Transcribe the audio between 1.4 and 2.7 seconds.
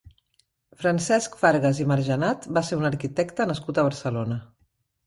Fargas i Margenat va